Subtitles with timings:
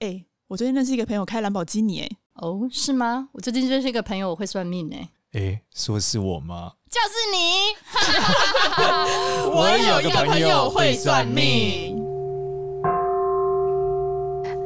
[0.00, 3.28] 哎，我最近认识一个朋友开兰博基尼，哎，哦，是吗？
[3.32, 6.72] 我最近认识一个朋友，我会算命，哎，哎，说是我吗？
[6.88, 7.76] 就是你。
[9.52, 12.02] 我有一个朋友会算命。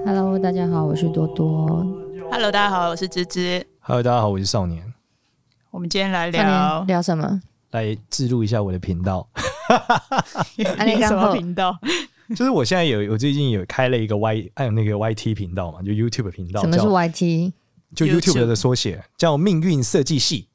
[0.06, 1.84] Hello，大家好，我是多多。
[2.30, 3.66] Hello，大家好，我是芝芝。
[3.80, 4.94] Hello，大家好，我是少年。
[5.72, 7.40] 我们今天来聊聊什么？
[7.72, 9.28] 来记录一下我的频道。
[10.54, 10.62] 你
[11.02, 11.76] 什么频道？
[12.34, 16.62] 就是我现在有，我最近有开了一个 Y，还有那个 YT 频道嘛，就 YouTube 频道。
[16.62, 17.52] 什么是 YT？
[17.94, 20.48] 就 YouTube 的缩写，叫命运设计系。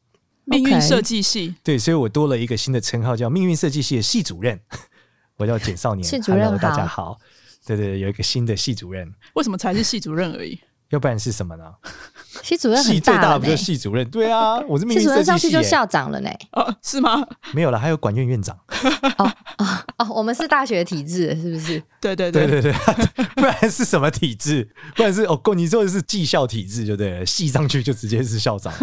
[0.45, 1.53] 命运设计系。
[1.63, 4.59] 对，所以我多了一个新的称号，叫命运设计系的系主任。
[5.37, 6.03] 我叫简少年。
[6.03, 7.19] 系主任好，大家好。
[7.65, 9.13] 对对，有一个新的系主任。
[9.35, 10.59] 为什么才是系主任而已？
[10.89, 11.63] 要不然是什么呢？
[12.41, 14.09] 系主任系最大的不就是系主任？
[14.09, 15.09] 对啊， 我是命运设计系。
[15.09, 16.29] 主任上去就校长了呢？
[16.53, 17.25] 哦，是吗？
[17.53, 18.57] 没有了，还有管院院长。
[19.17, 19.65] 哦哦
[19.97, 21.83] 哦，我们是大学体制，是不是？
[21.99, 24.67] 对对对对对对， 不然是什么体制？
[24.95, 28.73] 不然是哦，你说的是技校体制，就对了，系上去就直接是校长，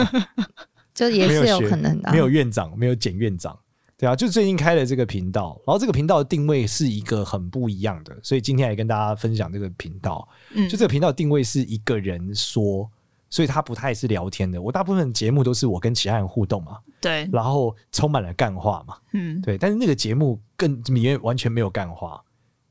[0.95, 2.13] 就也是有可能的。
[2.13, 3.57] 没有院长，没有检院长。
[3.99, 10.29] 对啊，就最近开了这个频道，然后这个频道的定位是一个很不一样的，所以今天来跟大家分享这个频道。
[10.57, 12.91] 嗯，就这个频道定位是一个人说，
[13.31, 14.61] 所以他不太是聊天的。
[14.61, 19.57] 我大部分节目都是我跟其他人互动嘛，对，然后充满了干话嘛，嗯，对。
[19.57, 22.23] 但是那个节目更里面完全没有干话，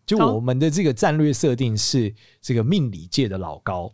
[0.06, 3.94] 就我们的这个战略设定是这个命理界的老高。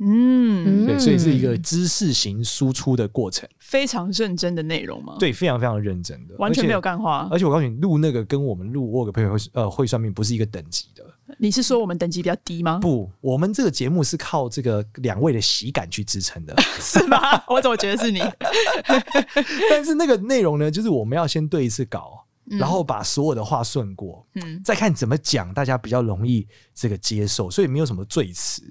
[0.00, 5.14] 嗯，对，所以是一个知识型输出的过程，非常认真的内容吗？
[5.20, 7.28] 对，非常非常认真的，完全没有干话。
[7.30, 11.04] 而且我告诉你，录那个跟我们录我有个朋友会呃会算命不是一个等级的。
[11.38, 12.78] 你是说我们等级比较低吗？
[12.80, 17.18] 不，我们这个节目是靠这个两位的喜感去支撑的， 是吗？
[17.48, 18.20] 我怎么觉得是你？
[19.70, 28.62] 但是那个内容呢，就是我们要先对一次稿，嗯、然后把所有的话顺过，嗯，再看怎么讲，大家比较容易这个接受，所以没有什么赘词。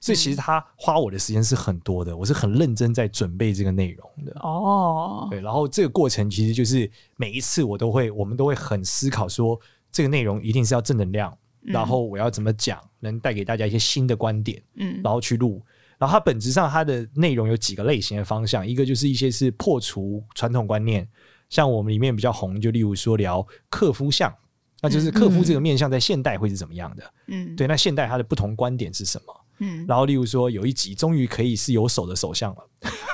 [0.00, 4.32] 所以其实他花我的时间是很多的，我是很认真在准备这个内容的。
[4.40, 9.56] 哦，对，然后这个过程其实就是每一次我都会，我们都会很思考说，
[9.92, 11.32] 这个内容一定是要正能量，
[11.64, 15.62] 然后我要怎么讲能带给大家一些新的观点，嗯，然后去录。
[15.98, 21.06] 然后它本质上它的内容有几个类型的方向，一个就是一些是破除传统观念，
[21.48, 24.34] 像我们里面比较红，就例如说聊克夫相，
[24.80, 27.04] 那就是克夫这个面相在现代会是怎么样的？
[27.28, 29.40] 嗯，对，那现代它的不同观点是什么？
[29.60, 32.68] 嗯，然后例如说有一集终于可以是有手的手相了，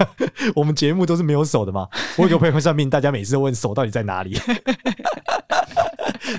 [0.56, 1.86] 我们节目都是没有手的嘛。
[2.16, 4.34] 我有个朋友会算命，大家每次都问手到底在哪里，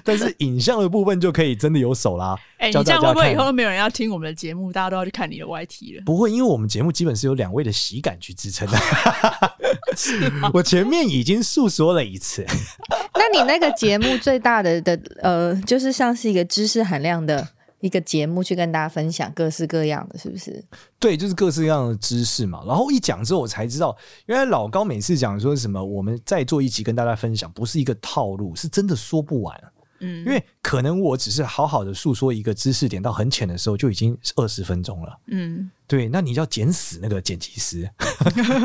[0.04, 2.36] 但是影像的部分就可以真的有手啦。
[2.58, 6.04] 哎、欸，你这样会不会以后都没有人要听我们的节目，大家都要去看你的 YT 了？
[6.06, 8.78] 不会，因为我们节目基本是有两位的喜感去支撑的。
[10.40, 12.46] 吗 我前面已经诉说了一次。
[13.16, 17.48] 那你那个节目最大的的呃，就是像是一个知识含量的。
[17.82, 20.62] 一个节目去跟大家分享各式各样的，是不是？
[21.00, 22.62] 对，就是各式各样的知识嘛。
[22.68, 23.96] 然后一讲之后，我才知道，
[24.26, 29.58] 原来老高每次讲说什么，我们再做一集跟大家分享，不是一个套路，是真的说不完。
[30.00, 35.20] 嗯，因为可能我只是好好的诉说一个知识点到很浅的时候，就已经二十分钟了。
[35.28, 37.90] 嗯，对，那你就要剪死那个剪辑师，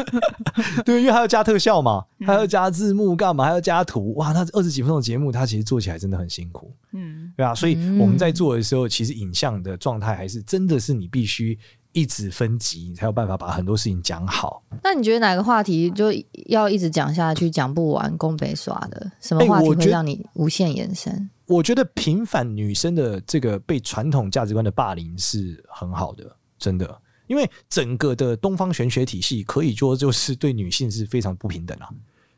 [0.85, 6.73] 对，因为还要加特效嘛，还要加字幕干嘛，还要加图，哇，那二十几分钟的节目，他其实做起来真的很辛苦。
[6.93, 11.59] 嗯，对啊，所以我们在做的时候，其实影像的状态还是真的是你必须。
[11.95, 14.63] 一直分级，你才有办法把很多事情讲好。
[14.83, 16.13] 那你觉得哪个话题就
[16.47, 19.11] 要一直讲下去，讲不完，攻北耍的？
[19.21, 21.13] 什么话题会让你无限延伸？
[21.13, 27.01] 欸，我觉得平反女生的这个被传统价值观的霸凌是很好的，真的。
[27.27, 31.89] 因为整个的东方玄学体系可以说就是对女性是非常不平等啊，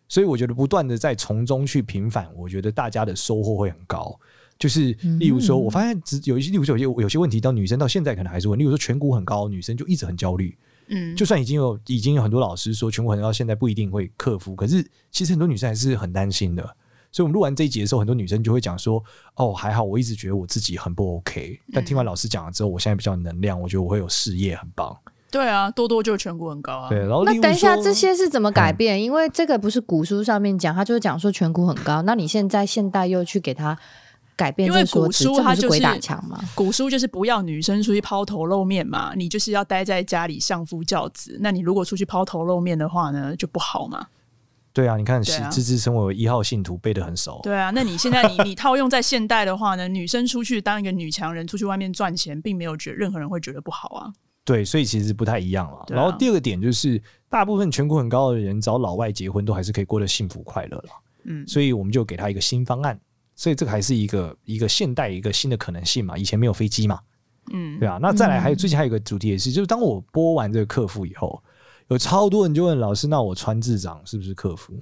[0.07, 4.17] 所以我觉得不断的在从中去平反，我觉得大家的收获会很高。
[4.59, 8.59] 就是，例如说，我发现只有一些，例如说有些有些问题，到女生到现在可能还是问。
[8.59, 10.57] 例如说，颧骨很高，女生就一直很焦虑。
[10.89, 14.55] 嗯，就算已经有已经有很多老师说颧骨很高，现在不一定会克服。
[14.55, 16.63] 可是其实很多女生还是很担心的。
[17.13, 19.03] 所以我们录完这一集的时候，很多女生就会讲说
[19.37, 24.97] ：“哦，还好，我一直觉得我自己很不 OK，但听完老师讲了之后，我现在比较能量，我觉得我会有事业，很棒。”
[25.31, 26.89] 对啊，多多就颧骨很高啊。
[26.89, 28.97] 对，然后那等一下这些是怎么改变？
[28.97, 32.01] 嗯、因为这个不是古书上面讲，他就是讲说颧骨很高。
[32.03, 33.77] 那你现在现代又去给他。
[34.37, 41.39] 改变，因为古书它就是鬼打墙嘛，古书就是不要女生出去抛头露面嘛，你就是要待在家里相夫教子。
[41.41, 44.07] 那你如果出去抛头露面的话呢，就不好嘛。
[44.75, 47.41] 对啊，你看，芝芝身为一号信徒背得很熟。
[47.43, 54.13] 对啊，那你现在你 你套用在现代的话呢，女生出去当一个女强人，出去外面赚钱，并没有觉得任何人会觉得不好啊。
[54.45, 55.79] 对，所以其实不太一样了。
[55.79, 60.91] 啊、然后第二个点就是，大部分颧骨很高的人找老外结婚，都还是可以过得幸福快乐了。
[61.25, 63.01] 嗯，所以我们就给他一个新方案。
[63.37, 66.99] 所以这个还是一个一个现代一个新的可能性嘛，以前没有飞机嘛，
[67.53, 67.99] 嗯，对啊。
[68.01, 71.41] 那再来还有最近还有一个主题也是，就是当我播完这个客服以后，
[71.89, 74.73] 有超多人就问老师，那我川字长是不是客服？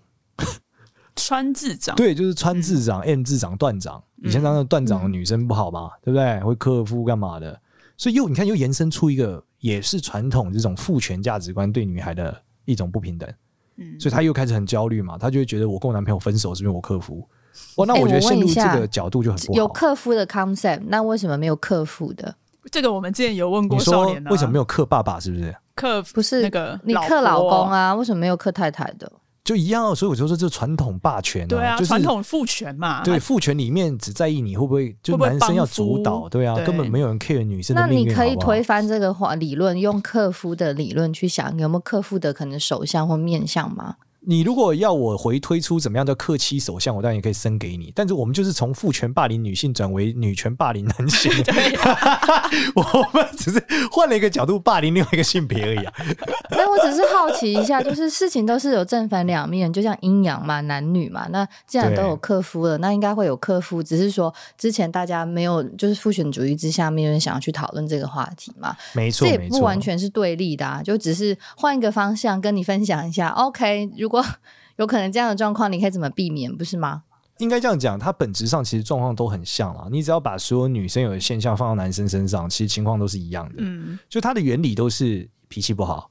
[1.17, 4.03] 川字长 对，就是川字长、嗯、M 字长、段长。
[4.23, 5.87] 以前当个段长的女生不好嘛？
[5.87, 6.41] 嗯、对不对？
[6.41, 7.61] 会客夫干嘛的？
[7.97, 13.33] 所以又你看又延伸出一个，也是传统这种父权价值观对女孩的一种不平等。
[13.77, 17.29] 嗯，所以她又开始很焦虑嘛，她就会觉得我跟我男朋友分手是因为我克夫。
[17.77, 19.53] 哇，那我觉得陷入这个角度就很不好。
[19.53, 22.35] 欸、有克夫的 concept，那为什么没有克夫的？
[22.71, 25.21] 这个我们之前有问过少年、啊、为什么没有克爸爸？
[25.21, 25.55] 是不是？
[25.75, 27.95] 克不是那个你克老公啊？
[27.95, 29.11] 为什么没有克太太的？
[29.43, 33.03] 就一样，所以我就说这传统霸权、啊，对啊，就是、传统父权嘛。
[33.03, 38.07] 对，父权里面只在意你会不会，就男生要主导，会会对啊对，根本没有人 care 女生的命运。
[38.07, 43.97] 那你可以推翻这个话理论，用克夫的理论去想，有没有克夫的可能手相或面相吗？
[44.27, 47.93] 你如果要我回推出怎么样的克妻首相，我当然也可以生给你。
[47.95, 51.31] 但是我们就是从父权霸凌女性转为女权霸凌男性，
[52.75, 52.83] 我
[53.13, 55.93] 们只是换了一个角度霸凌另外一个性别而已啊。
[56.51, 61.27] 那我只是好奇一下，就是事情都是有正反两面，就像阴阳嘛，男女嘛。
[61.31, 68.75] 那既然都有克夫了，那应该会有克夫，只是说之前大家没有，就是父权主义之下，没有人想要去讨论这个话题嘛。
[68.95, 73.29] 没错，这也不完全是对立的啊，就只是换一个方向跟你分享一下。
[73.29, 74.14] OK，如果
[74.77, 76.55] 有可能这样的状况，你可以怎么避免？
[76.55, 77.05] 不是吗？
[77.39, 79.89] 应该这样讲，它本质上其实状况都很像啦。
[79.91, 83.55] 你只要把所有女生有的现象放到男生身上，其实情况都是一样的。
[83.59, 86.11] 嗯，就它的原理都是脾气不好、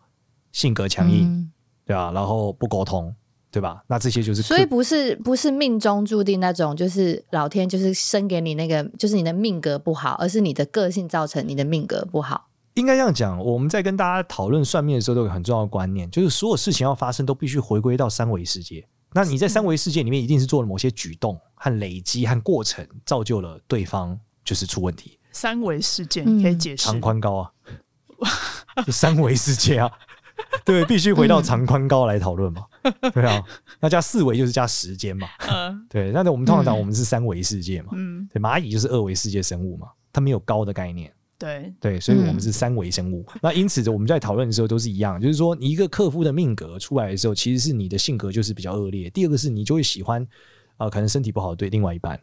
[0.51, 1.51] 性格强硬、嗯，
[1.85, 2.11] 对吧？
[2.11, 3.15] 然后不沟通，
[3.51, 3.83] 对吧？
[3.88, 12.49] 那这些就是所以不是不是命中注定那种，就是老天就是生给你那个，就是你的命格不好，而是你的个性造成你的命格不好。
[12.75, 18.85] 应该这样讲，我们在跟大家讨论算命的时候，都有很重要的观念，就是所有事情要发生，都必须回归到三维世界。
[19.13, 25.19] 那你在三维世界里面，一定是做了某些举动和累积和过程，造就了对方就是出问题。
[25.31, 27.51] 三维世界你可以解释长宽高啊，
[28.87, 29.91] 三维世界啊，
[30.65, 32.65] 对，必须回到长宽高来讨论嘛。
[33.13, 33.43] 对啊，
[33.79, 35.27] 那加四维就是加时间嘛。
[35.47, 36.11] 嗯，对。
[36.11, 37.89] 那我们通常讲我们是三维世界嘛。
[37.93, 41.13] 嗯，对，蚂蚁就是二维世界生物嘛，它没有高的概念。
[41.44, 43.25] 对对，所以我们是三维生物。
[43.34, 49.10] 嗯、那因此，我们在讨论的时候都是一样，就是说，你一个客户的命格出来的时候，其实是你的性格就是比较恶劣。
[49.10, 50.22] 第二个是你就会喜欢
[50.78, 52.18] 啊、呃，可能身体不好对另外一半。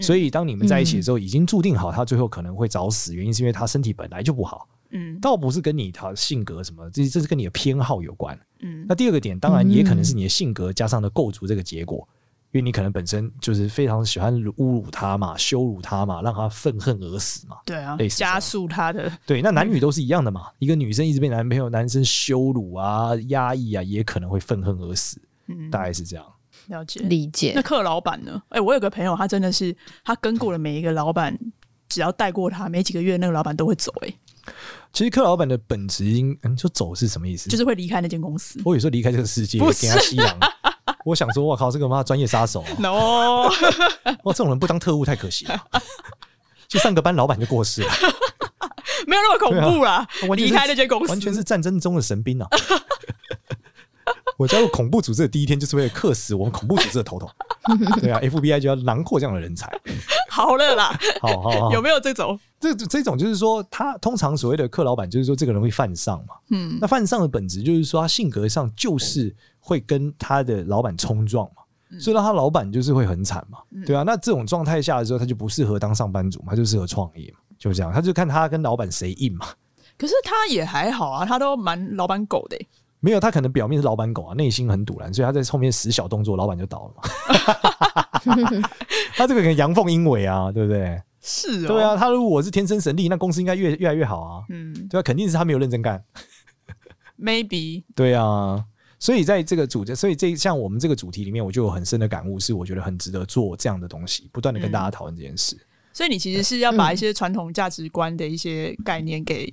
[0.00, 4.68] 所以当你们在一起的时候，已经注定好他最后可能会早死，原因是因为他身体本来就不好。
[4.90, 8.36] 嗯，倒不是跟你他性格什么，这这是跟你的偏好有关。
[8.60, 12.08] 嗯，那第二个点，当然也可能是你的性格加上的构筑这个结果。
[12.54, 17.56] 因为你可能本身就是非常喜欢侮辱他嘛，羞辱他嘛，让他愤恨而死嘛。
[17.66, 19.10] 对啊，类似加速他的。
[19.26, 20.42] 对，那男女都是一样的嘛。
[20.46, 25.20] 嗯、一个女生一直被男朋友、男生羞辱啊、压抑啊，也可能会愤恨而死。
[25.48, 26.24] 嗯，大概是这样。
[26.68, 27.54] 了解，理解。
[27.56, 28.40] 那克老板呢？
[28.50, 31.36] 哎、欸，我有个朋友，他真的是他跟过了每一个老板，
[31.88, 34.08] 只要带过他，没几个月，那个老板都会走、欸。
[34.08, 34.14] 哎，
[34.92, 37.50] 其实克老板的本质，应嗯，就走是什么意思？
[37.50, 38.62] 就是会离开那间公司。
[38.64, 40.38] 我有时候离开这个世界，给他吸氧。
[41.04, 42.68] 我想说，我靠，这个妈专业杀手啊！
[42.80, 43.48] No，
[44.24, 45.62] 哇，这种人不当特务太可惜了。
[46.66, 47.88] 就上个班，老板就过世了，
[49.06, 50.06] 没有那么恐怖啦。
[50.34, 52.48] 离开那间公司，完全是战争中的神兵啊！
[54.36, 57.30] 我加入恐怖组织的第一天，就是为了克死我们恐怖组织的头头。
[58.00, 59.70] 对啊，FBI 就要囊括这样的人才。
[60.28, 62.36] 好了啦，好好好，有没有这种？
[62.58, 66.34] 这这种就是说，他通常所谓的克老板，就是说这个人会犯上嘛。
[66.50, 69.36] 嗯，那犯上的本质就是说，他性格上就是。
[69.66, 74.02] 会跟他的老板冲撞嘛，所以让他老板就是会很惨嘛，对啊。
[74.02, 77.90] 那这种状态下的时候，他就不适合当上班族嘛，他就适合创业嘛，就这样。
[77.90, 79.46] 他就看他跟老板谁硬嘛。
[79.96, 82.58] 可是他也还好啊，他都蛮老板狗的。
[83.00, 87.02] 没有，他可能表面是老板狗啊，内心很堵然，所以他在后面使小动作，老板就倒了嘛。
[89.16, 91.00] 他这个可能阳奉阴违啊，对不对？
[91.20, 91.96] 是，对啊。
[91.96, 94.42] 他如果是天生神力，那公司应该越越来越好啊。
[94.50, 96.02] 嗯，对啊，肯定是他没有认真干。
[97.18, 97.84] Maybe。
[97.94, 98.64] 对啊。
[99.04, 105.54] 所以在这个主题，所以这像我们这个主题里面，我就有很深的感悟，是我觉得很值得做这样的东西，不断的跟大家讨论这件事。
[105.56, 105.66] 嗯。
[105.92, 109.52] 所以你其实是要把一些传统价值观的一些概念给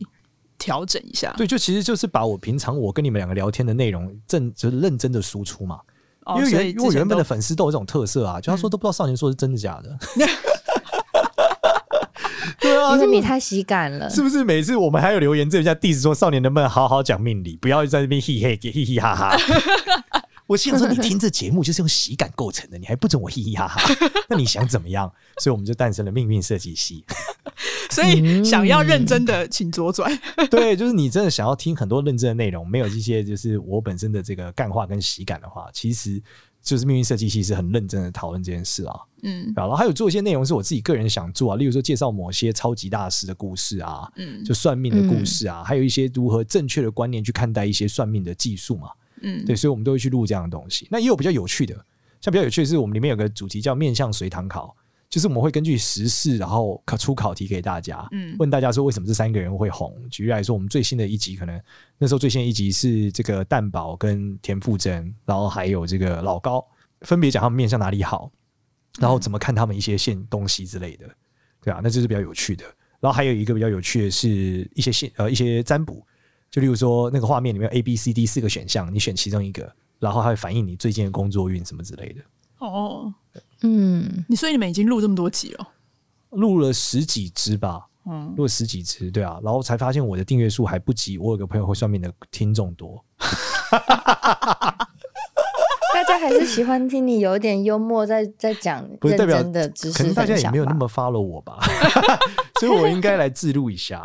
[0.58, 1.34] 调整一下。
[1.36, 5.81] 对，就其实就是把我平常我跟你们两个聊天的内容，正就是认真的输出嘛。
[6.27, 10.00] 哦，因为原因为我原本的粉丝都有这种特色啊，就他说都不知道少年说是真的假的。
[12.70, 14.44] 啊，因为你太喜感了，是不是？
[14.44, 19.38] 每次我们还有留言，这一下 diss 说少年能不能好好讲命理，不要在那边嘿嘿嘿嘿哈哈。
[20.48, 23.82] 我心想说，你听这节目就是用喜感构成的，你还不准我嘻嘻哈哈？
[24.27, 25.10] 那你想怎么样？
[25.38, 27.06] 所以我们就诞生了命运设计系。
[27.89, 30.12] 所以想要认真的，请左转。
[30.50, 36.22] 对，就是你真的想要听很多认真的内容，没有这些就是我本身的这个干话跟喜感的话，其实
[36.62, 39.00] 就是命运设计系是很认真的讨论这件事啊。
[39.24, 48.89] 嗯，然后还有做一些内容是我自己个人想做啊，例如说介绍某些超级大师的故事啊，嗯，就算命的故事啊，还有一些如何正确的观念去看待一些算命的技术嘛。
[49.22, 50.88] 嗯，对，所以我们都会去录这样的东西。
[50.89, 51.75] 那也有比较有趣的，
[52.20, 54.75] 像比较有趣的是，我们里面有个主题叫面向随堂考。
[55.12, 59.94] 就是我们会根据时事，然后考出考题给大家，嗯，问大家说为什么这三个人会红？
[60.10, 61.62] 举例来说，我们最新的一集可能
[61.98, 66.65] 那时候最新的一集是这个蛋宝跟田馥甄，然后还有这个老高，
[67.01, 68.32] 分别讲他们面向哪里好，
[69.00, 71.06] 然后怎么看他们一些现东西之类的，
[71.62, 72.63] 对啊，那这是比较有趣的。
[73.01, 74.30] 然后还有一个比较有趣的是
[74.74, 76.01] 一些现呃一些占卜，
[76.50, 82.22] 就例如说那个画面里面有 A B C D 四个选项，你选其中一个，然后它会反映你最近的工作运什么之类的。
[82.60, 83.13] 哦。
[83.62, 85.68] 嗯，你所以你们已经录这么多集了，
[86.32, 93.03] 录了十几支吧，嗯，录了十几支，对啊，然后才发现我的订阅数还不及我有个朋友会算命的听众多。
[95.94, 101.60] 大家还是喜欢听你有点幽默在在讲，不是代表的知识，可能大家也没有那么 follow 我吧，
[102.60, 104.01] 所以我应该来自录一下。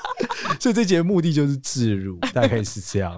[0.60, 3.12] 所以这节的目的就是自录，大概是这样。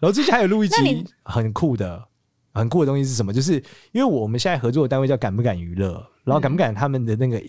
[0.00, 2.08] 然后之前还有录一集很酷的。
[2.52, 3.32] 很酷的东西是什么？
[3.32, 3.54] 就是
[3.92, 7.42] 因为我们现在合作的单位叫敢不敢娱乐，然后敢不敢他们的那个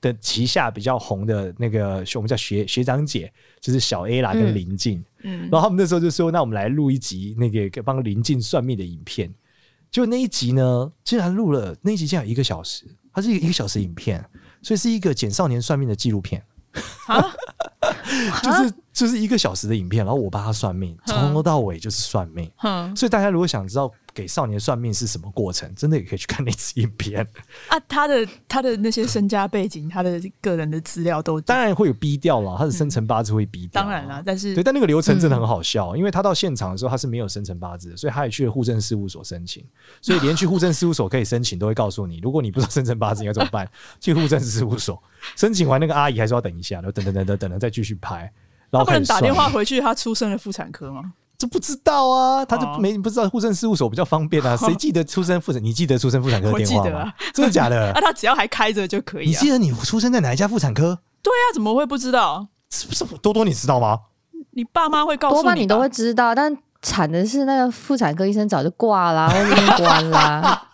[0.00, 9.32] 的旗下比较红的那个，我们叫学学长姐，就是小 A 啦跟林静，嗯，然后他们那时候就说，那我们来录一集那个帮林静算命的影片。
[9.90, 14.22] 就那一集呢，竟然录了那一集竟然有一个小时，它是一个小时影片，
[14.60, 16.42] 所以是一个简少年算命的纪录片。
[17.06, 17.24] 啊，
[18.44, 22.50] 就是就是一个小时的影片，然后我帮他算命，从头到尾就是算命。
[22.62, 27.24] 嗯，所以大家如果想知道给少年算命是什么过程，真的也可以去看那支影片。
[27.68, 33.80] 啊，他的他的那些身家背景，他的个人的资料都 当然会有逼掉了，他的生辰八字会逼掉。
[33.80, 39.64] 当然了，但是对，但那个流程真的很好笑，因为他到现场的时候他是没有生辰八字的，所以他也去了户政事务所申请。
[40.02, 43.70] 所以连去户政事务所可以申请，都会告诉你，如果你不知道生辰八字应该怎么办，
[44.00, 45.00] 去户政事务所。
[45.36, 48.32] 申请完那个阿姨还是要等一下，然后等等等等等等再继续拍，
[48.70, 51.12] 然后不能打电话回去，他出生了妇产科吗？
[51.38, 55.62] 这不知道啊，他就没不知道户政事务所比较方便啊， 谁记得出生妇产？
[55.62, 56.90] 你记得出生妇产科的电话吗？
[56.90, 57.92] 得啊、 真的假的？
[57.94, 59.28] 那、 啊、他只要还开着就可以、啊。
[59.28, 60.98] 你记得你出生在哪一家妇产科？
[61.22, 62.48] 对啊，怎么会不知道？
[62.70, 64.00] 是不是多多你知道吗？
[64.50, 70.67] 你爸妈会告诉你，多半你都会知道，但惨的是那个妇产科医生早就挂了、啊，或者关了、啊。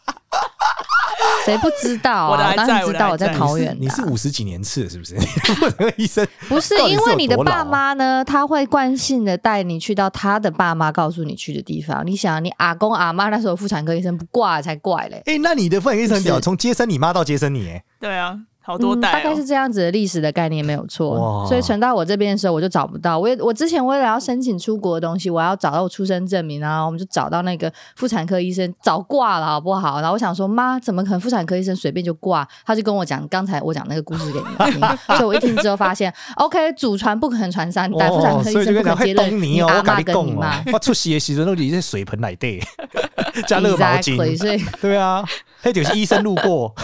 [1.44, 2.30] 谁不知道啊？
[2.32, 3.76] 我当然知道，我在桃园。
[3.78, 5.16] 你是五十几年次是不是？
[5.18, 12.02] 妇产科医生 不是因为你的爸妈呢，他会惯性的带你去到他的爸妈告诉你去的地方。
[12.06, 15.22] 你想，你阿公阿妈那时候妇产科医生不挂才怪嘞！
[15.26, 18.38] 哎，那你的妇产科医生屌，从接生你妈到接生你，哎，对啊。
[18.64, 23.18] 好多代、哦嗯，大概是这样子的历史的概念没有错，所以传到我这边的时候，我就找不到。
[23.18, 30.00] 我也我之前为了要申请出国的东西，我要找到我出生证明，然后我们就找到那个妇产科医生，早挂了好不好？
[30.00, 32.48] 然后我想说，妈，怎么可能妇产科医生随便就挂？
[32.64, 34.80] 他就跟我讲，刚才我讲那个故事给你们听，
[35.16, 40.62] 所以我一听之后发现，OK，祖传不可能传三代，妇产科医生不可能接任你阿妈跟你妈。
[40.72, 42.62] 我出席的时候都在水盆里底
[43.46, 45.22] 加热毛巾， 所以对啊，
[45.62, 46.74] 那就是医生路过。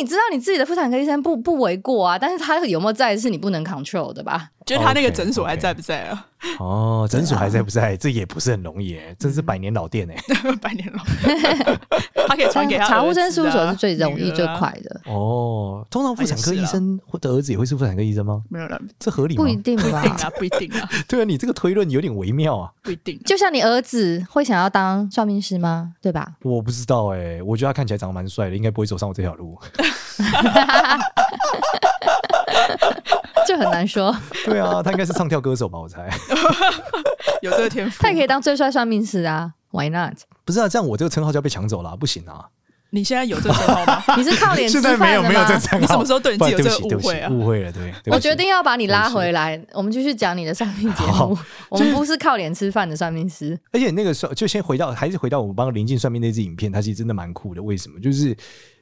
[0.00, 4.50] 你知道你自己的妇产科医生不不为过啊，但是他有没有在是你不能 control 的吧？
[4.66, 6.64] 就是他那个诊所还在不在啊？Okay, okay.
[6.64, 7.94] 哦，诊所还在不在？
[7.94, 10.16] 啊、这也不是很容易，真是百年老店哎，
[10.60, 11.78] 百年老店。
[12.26, 12.88] 他可以传给他、啊。
[12.88, 15.00] 查户政事务所是最容易、啊、最快的。
[15.04, 18.42] 哦，通常妇产科医生的儿子也会是妇产科医生吗？
[18.50, 19.44] 没有了，这合理吗？
[19.44, 20.02] 不一定吧？
[20.02, 20.88] 不一定啊，不一定啊。
[21.06, 22.72] 对啊，你这个推论有点微妙啊。
[22.82, 23.20] 不一定。
[23.24, 25.92] 就像你儿子会想要当算命师吗？
[26.02, 26.32] 对吧？
[26.42, 29.56] 我不知道哎、欸，我觉得他看起来长得蛮帅的，应该不会走上我这条路。
[33.46, 34.16] 就很难说。
[34.46, 35.78] 对啊，他应该是唱跳歌手吧？
[35.78, 36.08] 我猜。
[37.42, 40.14] 有这个天赋，他也可以当最帅算命师啊？Why not？
[40.44, 42.46] 不是啊，这样我这个称号就要被抢走了、啊，不行啊！
[42.90, 44.02] 你现在有这个称号吗？
[44.16, 45.06] 你是靠脸吃饭的吗？
[45.06, 45.78] 现在没有没有这称号。
[45.78, 47.30] 你什么时候对你自己有这个误会啊？
[47.30, 47.92] 误会了，对。
[48.06, 51.36] 我决定要把你拉回来，我们继续讲你的算命节目。
[51.68, 53.58] 我们不是靠脸吃饭的算命师。
[53.72, 57.62] 而且那个时候，就先回到，还是回到我们帮林静算命那支影片，它其实真的蛮酷的。
[57.62, 58.00] 为什么？
[58.00, 58.28] 就是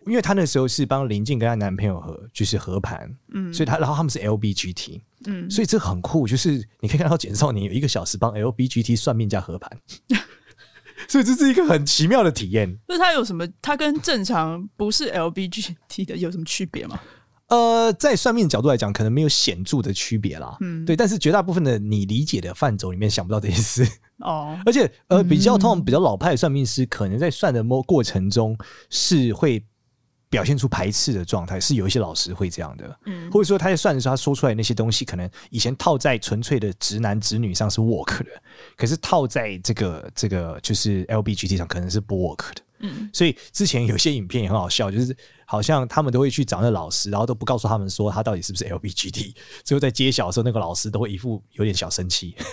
[0.06, 9.70] 因为她那时候是帮林静跟她男朋友合，就是合盘，嗯，所以她然后他们是 LBGT，嗯，所以这很酷，就是你可以看到简少年有一个小时帮 LBGT 算命加合盘。
[11.08, 12.78] 所以这是一个很奇妙的体验。
[12.88, 13.46] 那它有什么？
[13.62, 16.98] 它跟正常不是 LBGT 的有什么区别吗？
[17.48, 20.56] 呃，在算命的角度来讲，可能没有显著的区别啦。
[20.60, 20.96] 嗯，对。
[20.96, 23.86] 但是绝大部分的你理解的范畴里面想不到这件事
[24.24, 24.58] 哦。
[24.64, 28.56] 而且呃，比较通常比较老派的算命师，可能在算的过程中
[28.88, 29.62] 是会
[30.34, 38.30] 表现出排斥的状态，是有一些老师会这样的，嗯，或者说他在算的时候，他说出来那些东西，可能以前套在纯粹的直男直女上是 work 的，
[38.76, 52.34] 可是套在这个这个就是 LBGT 上可能是不 work 的，嗯，所以之前有些影片也很好笑，就是好像他们都会去找那老师，然后都不告诉他们说他到底是不是 LBGT，最后在揭晓的时候，那个老师都会一副有点小生气。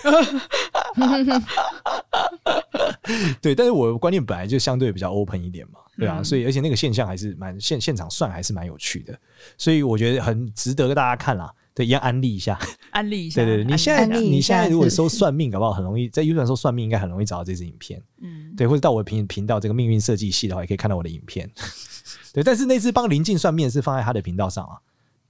[3.42, 9.18] 对，但是我的观念本来就相对比较 open 一点嘛，对啊，嗯、所以而且那个现象还是蛮现现场算还是蛮有趣的，
[9.58, 11.52] 所以我觉得很值得大家看啦。
[11.74, 12.58] 对，一样安利一下，
[12.90, 13.42] 安利一下。
[13.42, 17.98] 对对对，你现在你现在如果搜算命，搞不好很容易在 YouTube 搜算命，应该很容易找到这支影片。
[18.20, 21.50] 嗯，对，或者到我的频频道这个命运设计系的话，也可以看到我的影片。
[22.34, 24.76] 对，但是那次帮林静算命是放在他的频道上啊，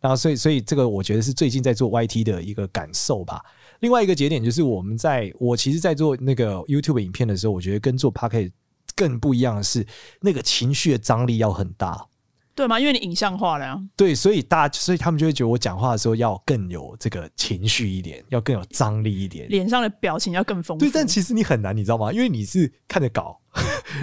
[0.01, 3.41] 然后所以所以这个我觉得是最近在做 YT 的一个感受吧。
[3.83, 8.53] 另外一个节点就是我们在我其实，在做那个 YouTube 影片的时候，我觉得跟做 Podcast
[8.95, 9.85] 更不一样的是，
[10.21, 12.07] 那个情绪的张力要很大。
[12.55, 12.79] 对吗？
[12.79, 13.77] 因为你影像化了呀。
[13.97, 20.85] 对，所以大家，所以他们就会觉得我讲话的时候要更有这个情绪一点，要更有张力一点，脸上的表情要更丰富。
[20.85, 22.13] 对，但其实你很难，你知道吗？
[22.13, 23.41] 因为你是看着稿，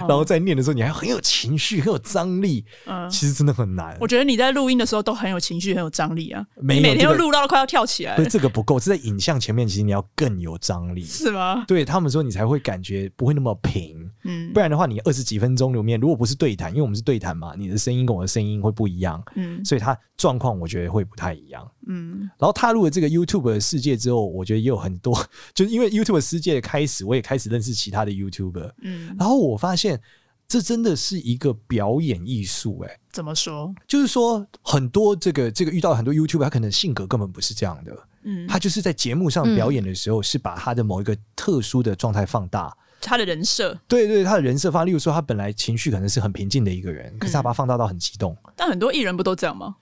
[0.00, 2.64] 然后在念的时候，你还很有情绪，很有张力。
[2.86, 3.96] 嗯，其实真的很难。
[4.00, 6.44] 我觉得你在录音的时候都很有情绪，很有张力啊。
[6.56, 8.16] 每天都录到快要跳起来。
[8.16, 11.64] 对，这个不够，是在影像前面，其实你要更有张力，是吗？
[11.66, 14.10] 对他们说，你才会感觉不会那么平。
[14.24, 19.22] 嗯，不然的话，你二十几分钟里面，如果不是对谈，因为我们是对谈嘛，你的声音跟我的声音会不一样。
[19.34, 21.66] 嗯，所以它状况我觉得会不太一样。
[21.90, 25.12] 嗯，然后踏入了这个 YouTube 的世界之后，我觉得也有很多，
[25.52, 28.72] 就是因为 YouTube 的世界的开始，我也开始认识其他的 YouTuber。
[28.82, 30.00] 嗯，然后我发现
[30.46, 32.78] 这真的是一个表演艺术。
[32.86, 33.74] 哎，怎么说？
[33.88, 37.92] 就是说很多这个这个遇到很多 YouTuber，他可能性格根本不是这样的。
[38.22, 42.76] 嗯，他就是在节目上表演的时候，是把他的某一个特殊的状态放大。
[43.02, 48.36] 他的人设，对对，他的人设放，例如说，他本来情绪可能是很平静的一个人，可是他把他放大到很激动。
[48.54, 49.74] 但很多艺人不都这样吗？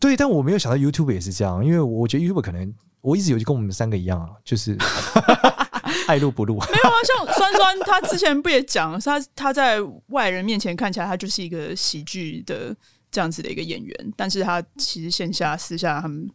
[0.00, 4.76] 对，但我没有想到 YouTube 也是这样，因为我觉得 YouTube 可能我一直有就跟我们三个一样啊，就是
[6.08, 6.54] 爱录不录。
[6.72, 9.78] 没有啊，像酸酸他之前不也讲，他他在
[10.08, 12.74] 外人面前看起来他就是一个喜剧的
[13.10, 16.28] 这样子的一个演员，但是他其实线下私下他们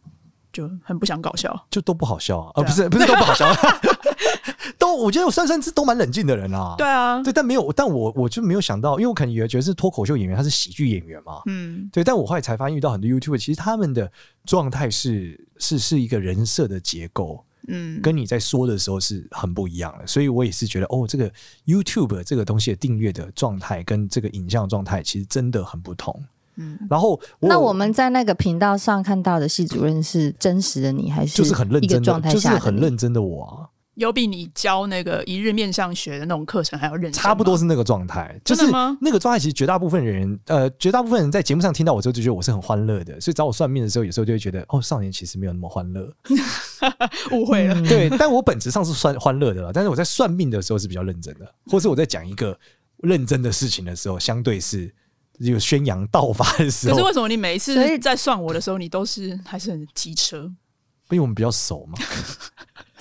[0.52, 3.46] 就很不想搞笑，就都不好笑啊，啊、哦，不是不是都不好笑。
[4.86, 6.74] 都，我觉得我三三是都蛮冷静的人啊。
[6.78, 11.42] 对啊，对，但没有，但我我就没有想到，因为我可能以为觉得是脱口秀演员，他是喜剧演员嘛。
[11.46, 14.10] 嗯，对，但我后来才发现，遇到很多 YouTuber，其实他们的
[14.44, 20.06] 状态是是是一个人设的结构，嗯，跟你在说的时候是很不一样的。
[20.06, 21.30] 所以我也是觉得，哦，这个
[21.66, 26.22] YouTube 这个东西的订阅的状态跟这个影像状态其实真的很不同。
[26.58, 33.68] 嗯，然后我那我们在那个频道上看到的系主任是真实的你，还是就是很认真的状态下就是很认真的我啊。
[33.96, 38.66] 有比你教那个一日面相学的那种课程还要认真，差不多是那个状态，就是
[39.00, 39.38] 那个状态。
[39.38, 46.12] 其实绝大部分人，呃，绝大部分人在节目上听到我之后就觉得我是很欢乐的，所以找我算命的时候，有时候就会觉得哦，少年其实没有那么欢乐，
[47.32, 47.74] 误会了。
[47.88, 52.58] 对，但我本质上是算欢乐的了，但是我在算命的时候是比较认真的，或是我在讲一个
[52.98, 54.94] 认真的事情的时候，相对是
[55.38, 56.94] 有宣扬道法的时候。
[56.94, 60.52] 可是为什么你每一次在算我的时候，你都是还是很机车？
[61.10, 61.96] 因为我们比较熟嘛。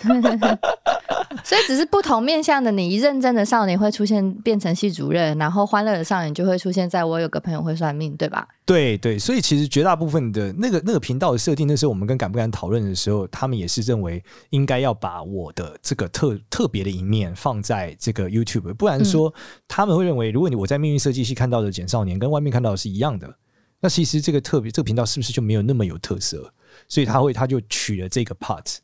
[1.43, 8.47] 所以只是不同面向的你，一认真的少年会出现变成系主任，然后欢乐的少年就会出现在我有个朋友会算命，对吧？
[8.65, 19.31] 对对，所以其实绝大部分的那个那个频道的设定，那时候我们跟敢不敢讨论的时候，他们也是认为应该要把我的这个特特别的一面放在这个 YouTube，不然说
[19.67, 23.35] 他们会认为，如果你我在命运设计系看到的简少年跟外面看到的是一样的，
[23.81, 26.51] 那其实这个特别这个频道是不是就没有那么有特色？
[26.87, 28.77] 所以他会他就取了这个 part。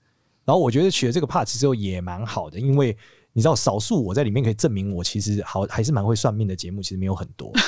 [0.45, 2.95] 然后我觉得取了这个 part 之后也蛮好的，因为
[3.33, 7.51] 你知道，少数我在里面可以证明我其实好还是蛮会算命的节目，其实没有很多。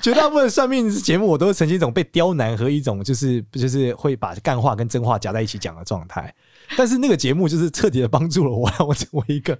[0.00, 6.34] 绝大部分算命节目我都是呈现一种被刁难和一种就是就是会把干话跟真话夹在一起讲的状态。
[6.74, 9.58] 但是那个节目就是彻底的帮助了我，让我成为一个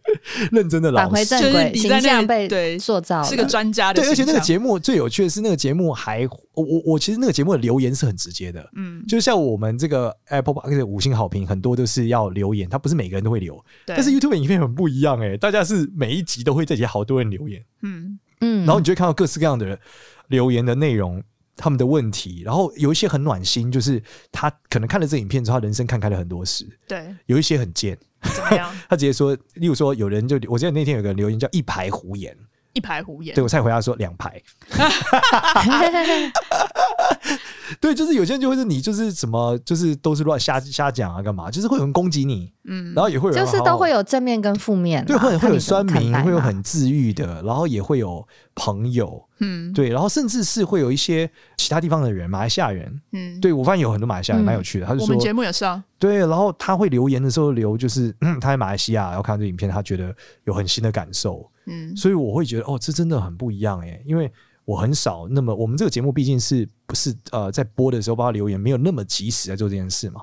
[0.50, 4.00] 认真的老师，返回正轨，形象被对塑造，是个专家的。
[4.00, 13.54] 对，而且那个节目最有趣的是，那个节目还我我我其实那个节目的留言是很直接的，嗯，就像我们这个 Apple Podcast 五星好评，很多都是要留言，他不是每个人都会留，
[13.86, 19.78] 对但是 YouTube 影片很不一样哎、欸，大家是每一集都会在底下好多人留言，嗯嗯，然后你就会看到各式各样的
[20.28, 21.22] 留言的内容。
[21.54, 26.66] 他们的问题，然后有一些很暖心，就是他可能看了这影片之后，他人生看开了很多事。
[26.88, 27.96] 对，有一些很贱，
[28.34, 28.74] 怎么样？
[28.88, 32.34] 他直接说，例如说，有人就我记得那天有个留言叫“一排胡言”，
[32.72, 33.34] 一排胡言。
[33.34, 34.40] 对，我才回答说两排。
[37.80, 41.50] 对，就是有些人就会是你就是什么，就是都是乱瞎瞎讲啊，干嘛？
[41.50, 64.30] 就是会有人攻击你，嗯，然后也会有人好好，就是都会有正面跟负面，对，会会有酸民，会有很治愈的，然后也会有朋友，嗯，对，然后甚至是会有一些其他地方的人，马来西亚人，嗯，对我发现有很多马来西亚人蛮有趣的，嗯、他就说我们节目也是啊，对，然后他会留言的时候留，就是、嗯、他在马来西亚，然后看这影片，他觉得有很新的感受，嗯，所以我会觉得哦，这真的很不一样哎，因为。
[64.64, 70.22] 我很少，那么我们这个节目毕竟是不是呃在播的时候，帮他留言没有那么及时在做这件事嘛？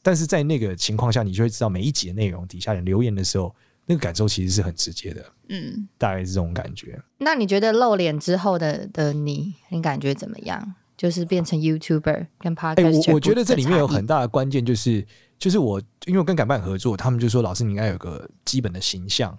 [0.00, 3.52] 但是在那个情况下，你就会知道每一集的内容底下人留言的时候，
[3.86, 7.02] 那个感受其实是很直接的，嗯，大概是这种感觉。
[7.18, 10.74] 那你觉得露脸之后的的你，你感觉怎么样？
[10.96, 13.08] 就是变成 YouTuber 跟 Podcast？
[13.08, 15.04] 我我觉得这里面有很大的关键，就是
[15.36, 19.36] 就是我因为我跟改办合作，他们就说老师你应该有个基本的形象。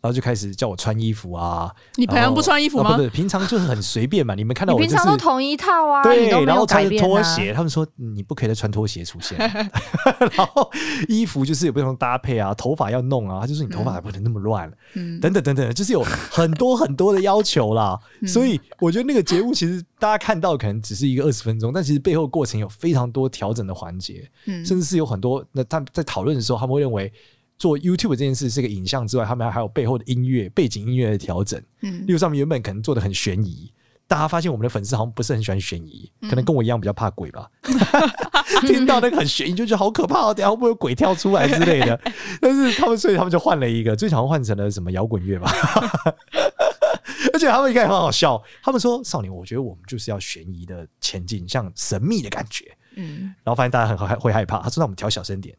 [0.00, 1.74] 然后就开始叫我穿衣服啊！
[1.96, 2.94] 你平常不穿衣服吗？
[2.94, 4.32] 哦、不是，平常就是很随便嘛。
[4.34, 6.04] 你们看到我、就是，平常都同一套啊。
[6.04, 9.36] 对，然后穿着拖鞋，他们说你不可以再穿拖鞋出现。
[10.36, 10.70] 然后
[11.08, 17.98] 衣服就是有不同搭配啊，头发要弄啊，他就说你头发还不能那么乱，嗯，等等等等，就是有很多很多的要求啦。
[18.22, 27.12] 嗯、所以我觉得那个节目其实大家看到可能只是一个二十分钟，但其实背后过程有非常多调整的环节，嗯，甚至是有很多那他们在讨论的时候，他们会认为。
[27.58, 31.60] 做 YouTube 这件事是个影像之外，他们还有背后的音乐、背景音乐的调整。
[31.82, 33.72] 嗯，例如上面原本可能做的很悬疑，
[34.06, 37.50] 大家发现我们的粉丝好像不是很喜欢悬疑，可能跟我一样比较怕鬼吧。
[38.62, 42.00] 听到那个很悬疑就觉得好可怕哦，等下会不会有鬼跳出来之类的？
[42.40, 45.50] 但是他们所以他们就换了一个，最常换成了什么摇滚乐吧。
[47.32, 52.64] 而且他们应该也很好笑，他们说：“少年，我觉得我们就是要悬疑的前进，像神秘的感觉。”
[52.96, 55.56] 嗯，然后发现大家很会害怕，他说：“那我们调小声点。”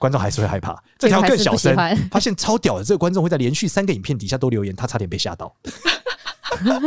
[0.00, 1.76] 观众还是会害怕，这条更小声。
[2.10, 5.54] 发现超屌的，这个观众会在连续三个影片底下都留言，他差点被吓到。
[6.62, 6.80] 因为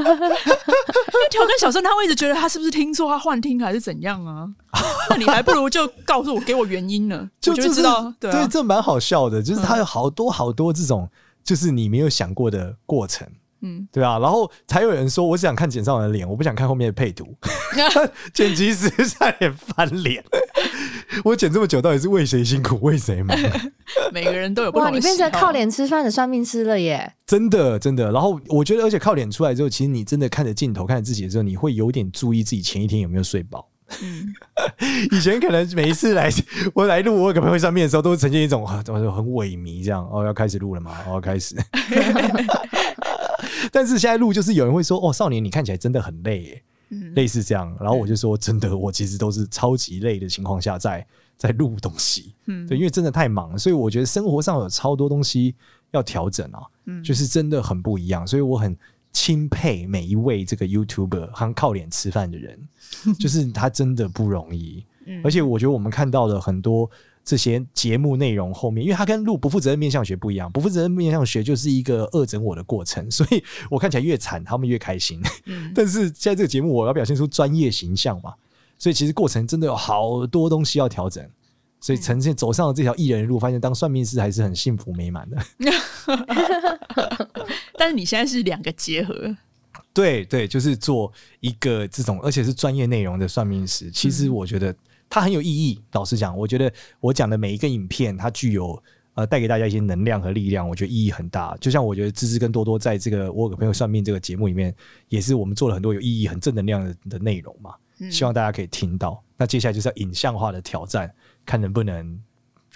[1.30, 4.50] 调更小声，他会一直觉得他是不是听错，他幻听还是怎样啊？
[5.12, 7.30] 那你还不如就告诉我，给我原因呢？
[7.40, 11.08] 就就知道，对，这蛮好笑的，就是他有好多好多这种，
[11.44, 13.28] 就是你没有想过的过程。
[13.66, 17.34] 嗯，对啊，然后才有人说，我只想看简少文的脸，我不想看后面的配图。
[18.34, 20.22] 剪辑师差点翻脸。
[21.24, 23.38] 我剪这么久，到底是为谁辛苦，为谁忙？
[24.12, 24.86] 每个人都有不同。
[24.86, 27.14] 哇，你变成靠脸吃饭的算命师了耶！
[27.26, 28.12] 真的，真的。
[28.12, 33.68] 然后我觉得，而且靠脸出来之后，其实你真的看着镜头，看着自己的时候，你会有点注意自己前一天有没有睡饱。
[34.02, 34.34] 嗯，
[35.12, 36.30] 以前可能每一次来
[36.74, 40.08] 我来录我有个朋友上面的时候，都是呈现一种很很萎靡这样。
[40.12, 40.98] 哦，要开始录了吗？
[41.08, 41.56] 哦，要开始。
[43.72, 46.64] 但是现在录就是有人会说：“哦，少年，你看起来真的很累耶。”
[47.02, 47.76] 嗯，类似这样。
[47.80, 51.06] 然后我就说：“真的，我其实都是超级累的情况下在
[51.38, 55.56] 在录东西。”嗯，对，因为真的太忙了，所以我觉得生活上有超多东西
[55.92, 56.62] 要调整啊。
[56.86, 58.76] 嗯，就是真的很不一样，所以我很
[59.12, 62.60] 钦佩每一位这个 YouTuber，好像靠脸吃饭的人，
[63.20, 64.86] 就是他真的不容易。
[65.06, 66.90] 嗯，而且我觉得我们看到了很多。
[67.26, 75.22] 这些节目内容后面，因为它跟录不负责任面相学不一样，不负责任面相学就是一个恶整我的过程， 所以我看起来越惨，他们越开心。
[75.46, 78.34] 嗯、但是现在这个节目，我要表现出专业形象嘛，
[78.78, 81.26] 所以其实过程真的有好多东西要调整，
[81.80, 85.38] 所以呈现走上了这条艺人路，发现当算命师还是很幸福美满的。
[87.78, 89.34] 但是你现在是两个结合，
[89.94, 91.10] 对对，就是做
[91.40, 93.90] 一个这种，而且是专业内容的算命师。
[93.90, 94.76] 其实我觉得。
[95.14, 95.80] 嗯它很有意义。
[95.92, 98.82] 老实讲，我觉得我讲的每一个影片，它具有
[99.14, 101.56] 呃带给大家一些能量和力量，我觉得意义很大。
[101.58, 104.74] 就像我觉得芝芝跟多多在这个我有个朋友算命这个节目里面，
[105.10, 107.76] 也是我们做了很多有意义、很正能量的的内容嘛。
[108.10, 109.24] 希望大家可以听到。
[109.38, 111.14] 那接下来就是要影像化的挑战，
[111.46, 112.20] 看能不能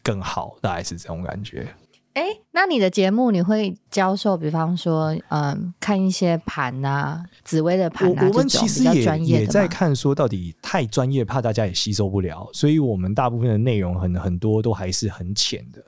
[0.03, 1.67] 更好，大概是这种感觉。
[2.17, 15.79] 哎，那你的节目你会教授，比方说，嗯，看一些盘啊，紫薇的盘啊，我们其实也也在看，说到底太专业，怕大家也吸收不了，所以我们大部分的内容很很多都还是很浅的。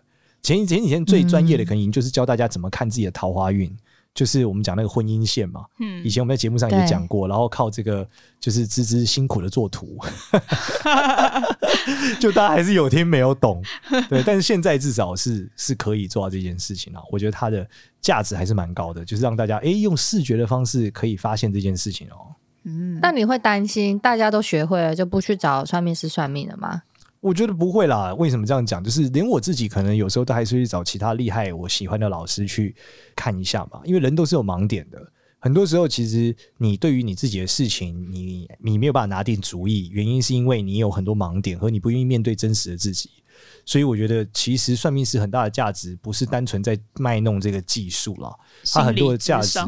[0.44, 3.68] 前前几天最专业的可能就是教大家怎么看自己的桃花运。
[3.68, 3.78] 嗯
[4.20, 8.06] 就是我们讲那个婚姻线嘛，嗯，以前我们在节目上也讲过，然后靠这个
[8.38, 9.98] 就是芝芝辛苦的做图，
[12.20, 13.64] 就大家还是有听没有懂，
[14.10, 17.66] 对，但是现在至少是是可以做到这件事情了，我觉得它的
[18.02, 22.36] 价值还是蛮高的，就是让大家哎、欸、用视觉的方式可以发现这件事情哦。
[22.66, 26.82] 嗯，那你会担心大家都学会了就不去找算命师算命了吗？
[27.22, 28.84] 我觉得不会啦，为什么这样讲？
[28.84, 32.76] 就是连我自己可能有时候都还是去找其他厉害我喜欢的老师去
[33.16, 35.00] 看一下嘛，因为人都是有盲点的。
[35.42, 43.10] 很多时候，其实你对于你自己的事情，你你没有办法拿定主意，原因是因为你有很多盲点和你不愿意面对真实的自己。
[43.66, 48.38] 所以我觉得其实算命师很大的价值不是单纯在卖弄这个技术了，
[48.74, 49.60] 它很多的价值，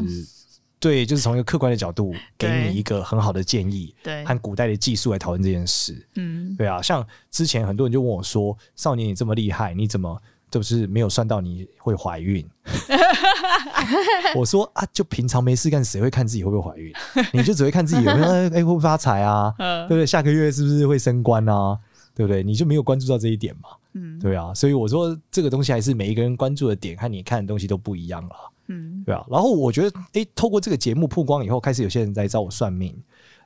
[0.82, 10.20] 对，就是从一个客观的角度给你一个很好的建议，对，和古代的技术来讨论这件事，嗯，对啊，像之前很多人就问我说：“少年你这么厉害，你怎么？”
[10.52, 12.46] 就是没有算到你会怀孕，
[14.36, 16.92] 我说啊，就平常没事干，谁会看自己会不会怀孕？
[17.32, 19.54] 你就只会看自己有没有哎、欸、会不会发财啊，
[19.88, 20.04] 对不对？
[20.04, 21.78] 下个月是不是会升官啊？
[22.14, 22.42] 对不对？
[22.42, 23.70] 你就没有关注到这一点嘛？
[23.94, 28.36] 嗯，对啊，所以我说这个东西还是每一个人关注的点和你看的东西都不一样了，
[28.68, 29.24] 嗯，对啊。
[29.30, 32.94] 然后我觉得，哎、欸，透过这个节目曝光以后，开始有些人在找我算命，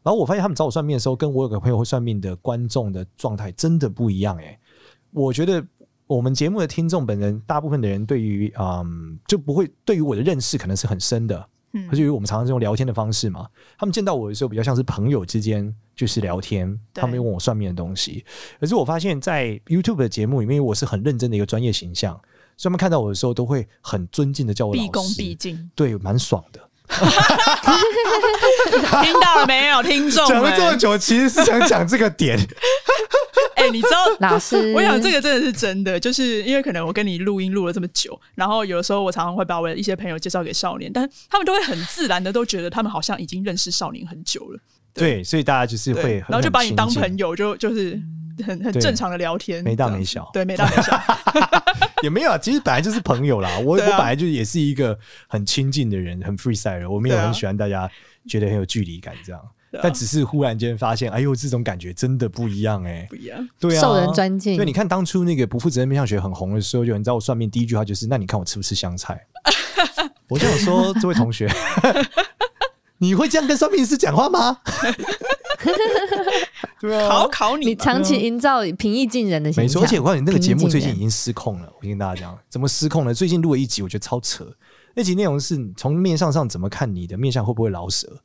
[0.02, 4.44] 然后我发现他们找我算命的时候，跟我有个朋友会算命的观众的状态真的不一样、欸。
[4.44, 4.60] 哎，
[5.12, 5.64] 我觉得。
[6.08, 13.48] 我们节目的听众本人，大部分的人对于嗯就不会对于我的认识可能是很深的，嗯，而且因为我们常常是用聊天的方式嘛，
[13.78, 18.24] 他们见到我的时候比较像是朋友之间就是聊天，他们问我算命的东西。
[18.60, 22.14] 可是我发现，在 YouTube 的节目里面，我是很认真的一个专业形象，
[22.56, 26.65] 所以他们看到我的时候都会很尊敬的叫我老师，毕恭毕敬，对，蛮爽的。
[29.02, 30.26] 听到了没有，听众？
[30.26, 32.38] 讲了这么久，其实是想讲这个点。
[33.56, 44.60] 哎、欸，你知道老师，我想这个真的是真的，就是因为可能我跟你录音录了这么久，然后有的时候我常常会把我的一些朋友介绍给少年，但他们都会很自然的都觉得他们好像已经认识少年很久了。
[44.92, 48.00] 对，所以大家就是会很，然后就把你当朋友，就就是
[48.44, 51.00] 很很正常的聊天，没大没小，对，没大没小，
[52.02, 52.38] 也没有啊。
[52.38, 57.90] 其实本来就是朋友啦，我、啊、我本来就也是一个很亲近的人，很 freestyle，我没有很喜欢大家
[58.28, 59.40] 觉得很有距离感这样。
[59.82, 64.56] 但只是忽然间发现，哎呦，这种感觉真的不一样哎、欸，不一样，对啊，受人尊敬。
[64.56, 69.20] 对，你看当初那个不负责任面相学很红的时候，就你知道我算命第一句话就是：那你看我吃不吃香菜？
[70.28, 71.46] 我就想说，这位同学，
[72.98, 74.58] 你会这样跟算命师讲话吗？
[76.80, 79.64] 对啊，考考你，你长期营造平易近人的形象。
[79.64, 81.72] 没错，而且我告诉你，那个节目最近已经失控了。
[81.76, 83.12] 我跟大家讲，怎么失控了？
[83.12, 84.46] 最近录了一集，我觉得超扯。
[84.94, 88.20] 那集内容是从面相上怎么看你的面相会不会老舌？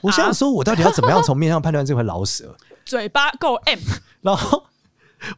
[0.00, 2.56] 我想说，我到底要怎么样从面上判断这块老舌？
[2.84, 3.78] 嘴巴够 M，
[4.22, 4.64] 然后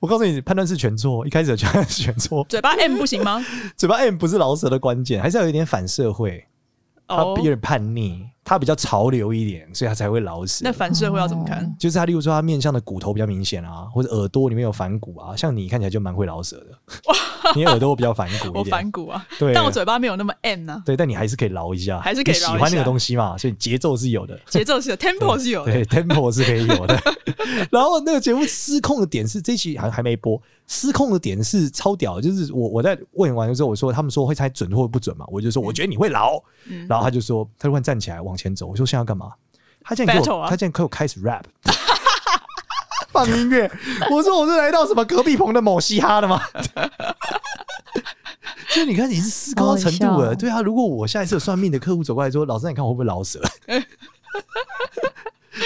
[0.01, 1.27] 我告诉你，判断是全错。
[1.27, 3.45] 一开始就全错，嘴巴 M 不行吗？
[3.77, 6.47] 嘴巴 M 不是老舌的关键，还是要有一点反社会。
[7.09, 10.65] 他有点叛逆，他比较潮流一点，所以他才会老死。
[10.65, 11.73] 那反社会要怎么看？
[11.79, 16.67] 就是他，例如说他面相的骨头比较明显啊，或者耳朵里面有反骨啊，像你看起来就蛮会老死的。
[17.55, 20.83] 你耳朵比较反骨，我反骨啊，对，但我嘴巴没有那么 M 呢。
[20.85, 22.53] 对，但你还是可以挠一下，还是可以捞一下。
[22.53, 27.01] 喜欢那个东西嘛，所以节奏是有的，节奏是有，tempo 是有的，对，tempo 是可以有的。
[27.71, 36.41] 然后那个节目失控的点是这期还还没播，失控的点是超屌，就是我我在问完的时候，我说他们说会猜准或不准嘛，我就说我觉得你会捞，
[36.89, 39.33] 然后他就说他突然站起来往前走，我说现在要干嘛？
[39.83, 41.43] 他现在给我他现在给我开始 rap，
[43.13, 43.71] 放音乐，
[44.11, 46.41] 我说我是来到什么隔壁棚的某嘻哈的吗？
[48.69, 53.41] 所以你看你是失控程度了，对啊，如果我下一次有算命的客户走过来说，老师你看我会不会老舌？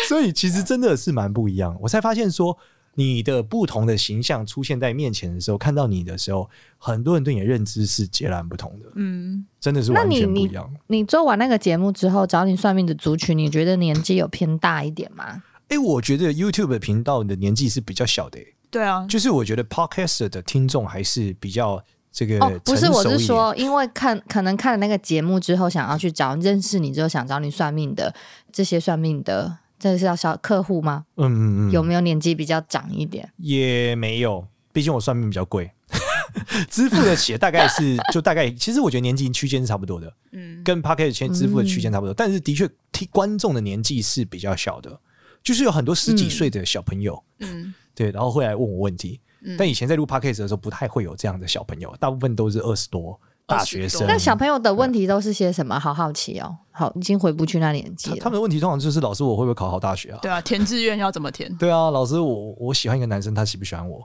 [0.09, 2.57] 所以其实真的是蛮不一样，我才发现说
[2.95, 8.87] 你的不同的形象出现在面前的时候，看到你的时候，很多人对你的认知是截然不同的。
[8.95, 10.67] 嗯，真的是完全不一样。
[10.89, 15.43] 你，你做完那个节目之后，找你算命的族群，你觉得年纪有偏大一点吗？
[15.69, 18.55] 哎、欸，我觉得 YouTube 频道的年纪是比较小的、欸。
[18.71, 28.15] 对啊，就是我觉得 Podcast 的听众还是比较这个哦，不是，我是说，因为看可能看了那个节目之后，想要去找认识你之后，想找你算命的
[28.53, 29.59] 这些算命的。
[29.77, 31.05] 这是要小客户吗？
[31.17, 33.31] 嗯嗯嗯，有没有年纪比较长一点？
[33.37, 35.71] 也没有，毕竟我算命比较贵，
[36.71, 44.99] 支付得起大概是 就大概，其实我觉得年纪区间是差不多的，嗯，跟 Podcast 前支付的区间差不多，嗯、但是的确听观众的年纪是比较小的，
[45.45, 53.21] 就是有很多十几岁的小朋友，嗯，对，然后会来问我问题，嗯、但以前在录 Podcast 的时候不太会有这样的小朋友，大部分都是二十多。
[53.47, 55.79] 大学生，那小朋友的问题都是些什么？
[55.79, 56.57] 好好奇哦。
[56.71, 58.17] 好，已经回不去那年纪了。
[58.17, 60.19] 他们的问题通常就是老师，我会不会考好大学啊？
[60.23, 61.53] 对啊，填志愿要怎么填？
[61.61, 64.03] 对啊，老师，我我喜欢一个男生，他喜不喜欢我？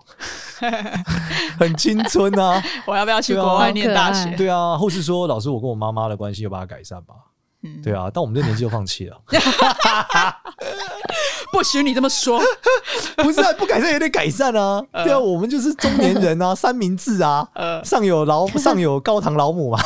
[1.58, 2.62] 很青春啊！
[2.86, 4.36] 我要不要去国外念大学？
[4.36, 7.16] 对啊，或是说，老师，我跟我妈妈的关系有把它改善吧？
[7.62, 9.18] 嗯，对啊，到我们这年纪就放弃了。
[11.52, 12.42] 不许你这么说，
[13.18, 14.82] 不是啊，不改善也得改善啊。
[14.92, 19.80] 呃、对啊，我们就是中年人啊，三明治啊，呃、上有老上有高堂老母嘛，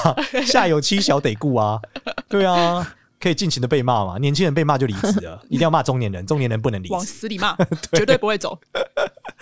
[0.46, 1.80] 下有妻小得顾啊。
[2.28, 4.18] 对啊，可以尽情的被骂嘛。
[4.18, 8.60] 年轻人被骂就离职了，一定要骂中年人，中年人不能离职，往死里骂，对绝对不会走。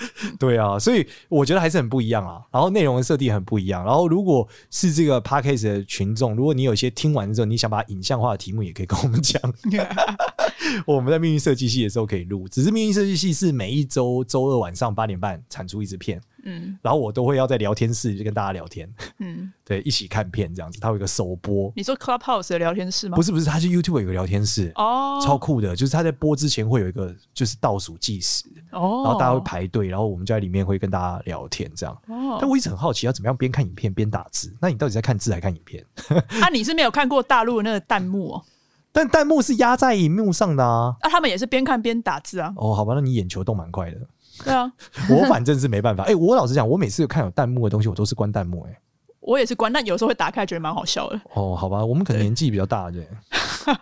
[0.40, 2.42] 对啊，所以我觉得还是很不一样啊。
[2.52, 3.84] 然后内容的设定很不一样。
[3.84, 9.42] 然后如果是这个 Podcast 的群众，如果你有些听完之后，你想把影像化的题目，也可以跟我们讲。
[10.86, 16.22] 我们在命运设计系的时候可以录，只是命运设计系是每一周周二晚上八点半产出一支片。
[16.44, 20.80] 嗯，然后我都会要在聊天室就跟大家聊天，嗯， 对，一起看片这样子。
[20.80, 23.16] 它有一个首播，你说 Clubhouse 的聊天室吗？
[23.16, 31.96] 不是不是，它是 YouTube 有个聊天室哦，超酷的，就是它在播之前会有一个就是倒数计时哦，然后大家会排队，然后我们就在里面会跟大家聊天这样。
[32.08, 35.86] 哦，但我一直很好奇要怎么样边看影片边打字，那你到底在看字还看影片？
[36.42, 38.44] 啊，你是没有看过大陆的那个弹幕哦？
[38.92, 42.54] 但弹幕是压在荧幕上的啊，啊，他们也是边看边打字啊。
[42.58, 43.98] 哦，好吧，那你眼球动蛮快的。
[44.44, 44.72] 对啊，
[45.10, 46.04] 我反正是没办法。
[46.04, 48.72] 哎、欸，我老实讲，我每次有看有弹幕的东西，我都是关弹幕、欸。
[48.72, 48.80] 哎，
[49.20, 51.22] 我也是关，但有时候会打开，觉得蛮好笑的。
[51.34, 53.08] 哦，好吧，我们可能年纪比较大，对。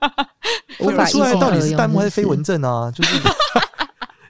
[0.80, 2.92] 无法出来到底是弹幕还是飞蚊症啊？
[2.92, 3.18] 就是。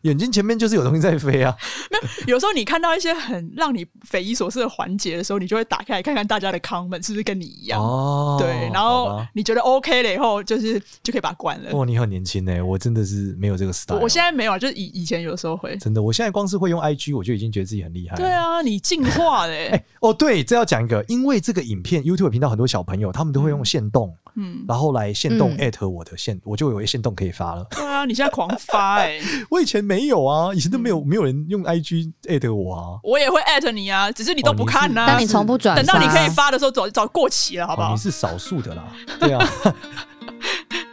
[0.04, 1.56] 眼睛前面就是有东西在飞啊！
[2.28, 7.82] 有有时候你看到一些很让你匪夷所思的环节的时候，你就会打开来看看大家的 comment 是不是跟你一样？
[7.84, 11.72] 哦，对，然后你觉得 OK 了以后，就是就可以把它关了。
[11.74, 14.00] 哦，你很年轻哎，我真的是没有这个 style。
[14.00, 15.76] 我现在没有，就是以以前有时候会。
[15.78, 18.16] 真的，我现在光是会用 IG，我就已经觉得自己很厉害。
[18.16, 19.84] 对啊，你进化了 哎！
[20.00, 24.29] 哦，对，这要讲一个，因为这个影片 YouTube 频道很多小朋友他们都会用线动，嗯，
[24.67, 27.65] 然后来限动 at 我的限，我就有一限动可以发了。
[27.71, 29.19] 对啊，你现在狂发哎！
[29.49, 35.06] 我以前没有啊，以前都没有没有人用 IG 艾特我啊，我也会艾特你啊，只是你都不看呐。
[35.08, 37.91] 但你从不转，等到你可以发的时候，早早过期了，好不好？
[37.91, 38.84] 你是少数的啦，
[39.19, 39.45] 对啊。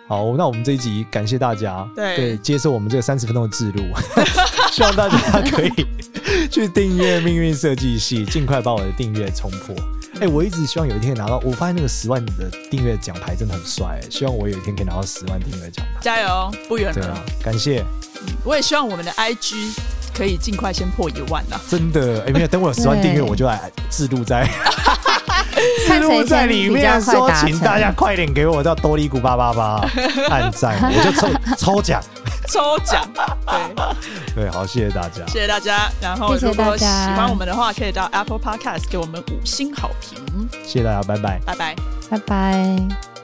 [0.08, 3.82] 好，那我们这一集感谢大家，对，接受我们这个三十分钟的记录，
[4.70, 5.18] 希望大家
[5.50, 5.70] 可以
[6.48, 9.74] 去订阅命运设计系，尽快把我的订阅冲破。
[10.20, 16.94] 哎，我一直希望有一天可以拿到，我发现那个十万的订阅奖牌真的很帅，希望我有一天可以拿到十万订阅奖牌，加油，不远了。
[16.94, 17.84] 对啊，感谢。
[18.42, 19.78] 我也希望我们的 IG
[20.14, 21.56] 可以尽快先破一万呐！
[21.68, 24.48] 真的，哎，没有，等我有十万订阅，我就来置录在
[25.86, 29.86] 置入在里面，说请大家快点给我叫多利古八八八
[30.30, 32.02] 按赞，我就抽抽奖，
[32.46, 33.06] 抽奖，
[34.34, 35.90] 对对，好，谢谢大家，谢谢大家。
[36.00, 40.48] 然后如果喜欢我们的话，可以到 Apple Podcast 给我们五星好评。
[40.64, 41.76] 谢谢大家，拜拜，拜拜，
[42.10, 43.15] 拜拜。